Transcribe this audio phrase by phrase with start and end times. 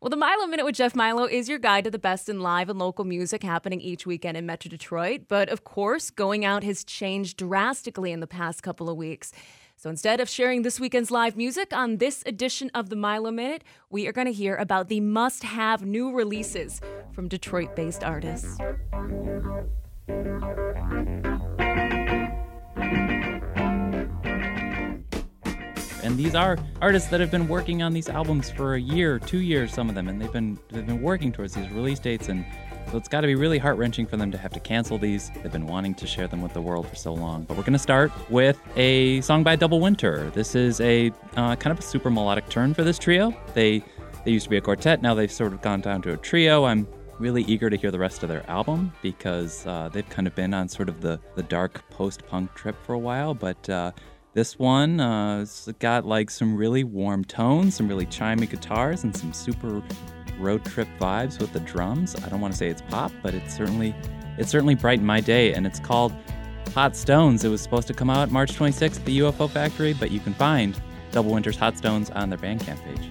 [0.00, 2.68] Well, the Milo Minute with Jeff Milo is your guide to the best in live
[2.68, 5.22] and local music happening each weekend in Metro Detroit.
[5.26, 9.32] But of course, going out has changed drastically in the past couple of weeks.
[9.74, 13.64] So instead of sharing this weekend's live music on this edition of the Milo Minute,
[13.90, 16.80] we are going to hear about the must have new releases
[17.10, 18.56] from Detroit based artists.
[26.08, 29.40] And these are artists that have been working on these albums for a year, two
[29.40, 32.46] years, some of them, and they've been they've been working towards these release dates, and
[32.90, 35.30] so it's got to be really heart wrenching for them to have to cancel these.
[35.42, 37.44] They've been wanting to share them with the world for so long.
[37.44, 40.30] But we're to start with a song by Double Winter.
[40.30, 43.36] This is a uh, kind of a super melodic turn for this trio.
[43.52, 43.84] They
[44.24, 46.64] they used to be a quartet, now they've sort of gone down to a trio.
[46.64, 46.88] I'm
[47.18, 50.54] really eager to hear the rest of their album because uh, they've kind of been
[50.54, 53.34] on sort of the, the dark post punk trip for a while.
[53.34, 53.92] But uh,
[54.38, 55.44] this one uh,
[55.80, 59.82] got like some really warm tones, some really chimey guitars, and some super
[60.38, 62.14] road trip vibes with the drums.
[62.24, 63.96] I don't want to say it's pop, but it's certainly
[64.38, 65.54] it certainly brightened my day.
[65.54, 66.12] And it's called
[66.72, 67.42] Hot Stones.
[67.42, 70.34] It was supposed to come out March 26th at the UFO Factory, but you can
[70.34, 73.10] find Double Winter's Hot Stones on their Bandcamp page.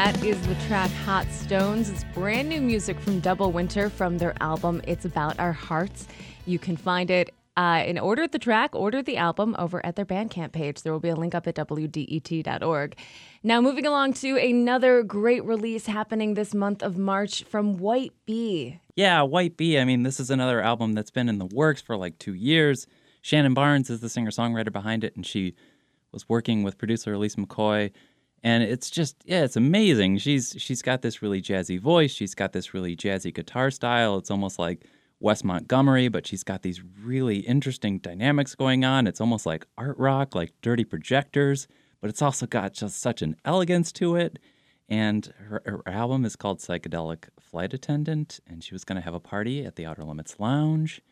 [0.00, 1.90] That is the track Hot Stones.
[1.90, 6.08] It's brand new music from Double Winter from their album It's About Our Hearts.
[6.46, 10.06] You can find it uh, and order the track, order the album over at their
[10.06, 10.80] Bandcamp page.
[10.80, 12.96] There will be a link up at WDET.org.
[13.42, 18.80] Now, moving along to another great release happening this month of March from White Bee.
[18.96, 19.78] Yeah, White Bee.
[19.78, 22.86] I mean, this is another album that's been in the works for like two years.
[23.20, 25.54] Shannon Barnes is the singer songwriter behind it, and she
[26.10, 27.90] was working with producer Elise McCoy
[28.42, 30.18] and it's just yeah it's amazing.
[30.18, 32.12] She's she's got this really jazzy voice.
[32.12, 34.18] She's got this really jazzy guitar style.
[34.18, 34.86] It's almost like
[35.22, 39.06] wes montgomery but she's got these really interesting dynamics going on.
[39.06, 41.68] It's almost like art rock like dirty projectors
[42.00, 44.38] but it's also got just such an elegance to it.
[44.88, 49.14] And her, her album is called psychedelic flight attendant and she was going to have
[49.14, 51.02] a party at the outer limits lounge.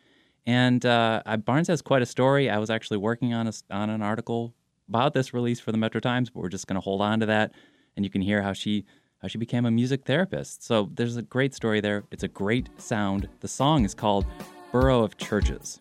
[0.45, 2.49] And uh, barnes has quite a story.
[2.49, 4.55] I was actually working on a, on an article
[4.89, 7.27] about this release for the Metro Times, but we're just going to hold on to
[7.27, 7.53] that,
[7.95, 8.85] and you can hear how she
[9.19, 10.63] how she became a music therapist.
[10.63, 12.05] So there's a great story there.
[12.09, 13.27] It's a great sound.
[13.41, 14.25] The song is called
[14.71, 15.79] "Borough of Churches."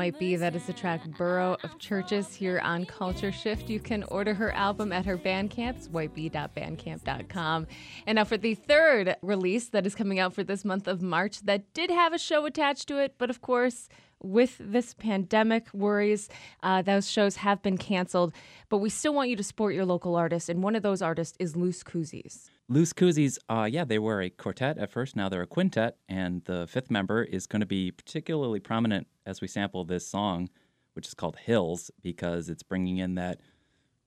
[0.00, 0.36] White Bee.
[0.36, 3.68] That is the track Borough of Churches here on Culture Shift.
[3.68, 7.66] You can order her album at her Bandcamp, whitebee.bandcamp.com.
[8.06, 11.42] And now for the third release that is coming out for this month of March
[11.42, 13.90] that did have a show attached to it, but of course,
[14.22, 16.30] with this pandemic worries,
[16.62, 18.32] uh, those shows have been canceled,
[18.70, 21.36] but we still want you to support your local artists, and one of those artists
[21.38, 22.48] is Loose Koozies.
[22.70, 25.16] Loose Koozies, uh, yeah, they were a quartet at first.
[25.16, 29.40] Now they're a quintet, and the fifth member is going to be particularly prominent as
[29.40, 30.48] we sample this song,
[30.92, 33.40] which is called Hills, because it's bringing in that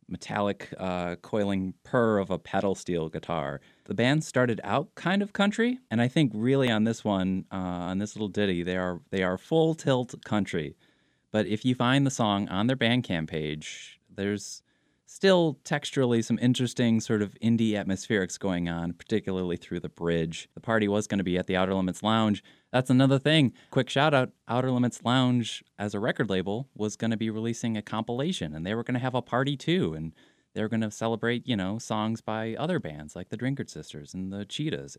[0.08, 3.60] metallic, uh, coiling purr of a pedal steel guitar.
[3.84, 7.58] The band started out kind of country, and I think really on this one, uh,
[7.58, 10.78] on this little ditty, they are they are full tilt country.
[11.32, 14.64] But if you find the song on their Bandcamp page, there's
[15.14, 20.50] still texturally some interesting sort of indie atmospherics going on, particularly through the bridge.
[20.56, 22.44] The party was going to be at the Outer Limits Lounge.
[22.72, 23.54] That's another thing.
[23.70, 27.78] Quick shout out Outer Limits Lounge as a record label was going to be releasing
[27.78, 29.94] a compilation and they were going to have a party too.
[29.94, 30.14] And
[30.56, 34.16] they were going to celebrate, you know, songs by other bands like the Drinkard Sisters
[34.16, 34.98] and the Cheetahs.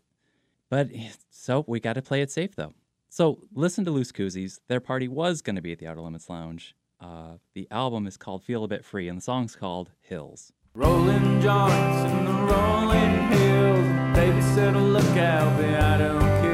[0.69, 0.87] But
[1.29, 2.73] so we got to play it safe though.
[3.09, 4.59] So listen to Loose Koozies.
[4.69, 6.73] Their party was going to be at the Outer Limits Lounge.
[6.99, 10.53] Uh, the album is called Feel a Bit Free, and the song's called Hills.
[10.73, 14.15] Rolling joints in the rolling hills.
[14.15, 14.41] Baby
[14.79, 16.44] look out, but I don't care.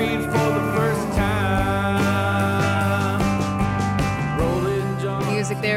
[0.00, 0.69] Breathe for the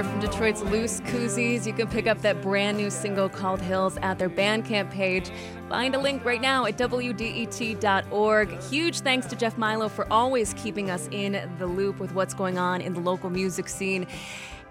[0.03, 1.65] From Detroit's Loose Koozies.
[1.65, 5.29] You can pick up that brand new single called Hills at their Bandcamp page.
[5.69, 8.61] Find a link right now at WDET.org.
[8.63, 12.57] Huge thanks to Jeff Milo for always keeping us in the loop with what's going
[12.57, 14.05] on in the local music scene.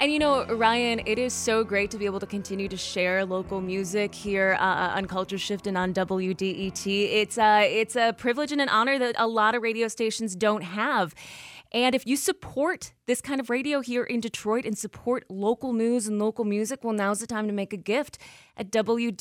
[0.00, 3.24] And you know, Ryan, it is so great to be able to continue to share
[3.24, 6.86] local music here uh, on Culture Shift and on WDET.
[6.86, 10.62] It's uh, it's a privilege and an honor that a lot of radio stations don't
[10.62, 11.14] have.
[11.72, 16.06] And if you support this kind of radio here in Detroit and support local news
[16.06, 18.18] and local music, well, now's the time to make a gift
[18.56, 19.18] at WDET.org.